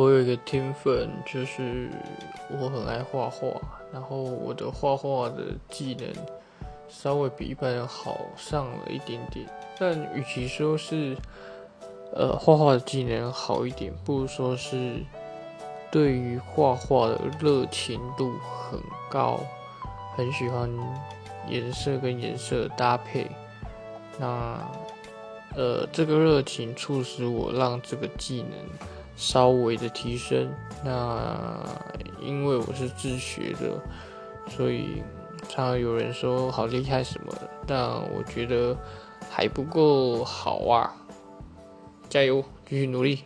[0.00, 1.90] 我有一个天分，就是
[2.58, 3.48] 我很爱画画，
[3.92, 6.08] 然后我的画画的技能
[6.88, 9.46] 稍微比一般人好上了一点点。
[9.78, 11.14] 但与其说是
[12.14, 15.04] 呃画画的技能好一点，不如说是
[15.90, 18.80] 对于画画的热情度很
[19.10, 19.38] 高，
[20.16, 20.70] 很喜欢
[21.46, 23.30] 颜色跟颜色的搭配。
[24.18, 24.58] 那
[25.54, 28.58] 呃，这个热情促使我让这个技能。
[29.16, 30.50] 稍微的提升，
[30.84, 31.58] 那
[32.20, 33.80] 因为我是自学的，
[34.48, 35.02] 所以
[35.48, 37.80] 常常有人说好厉害什么的，但
[38.12, 38.76] 我觉得
[39.30, 40.94] 还不够好啊！
[42.08, 43.24] 加油，继续努力。